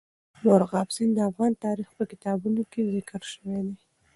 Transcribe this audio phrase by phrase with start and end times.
[0.43, 3.75] مورغاب سیند د افغان تاریخ په کتابونو کې ذکر شوی دي.